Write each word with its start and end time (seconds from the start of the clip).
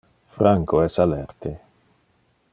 Franco 0.37 0.83
es 0.83 0.97
alerte. 0.97 1.53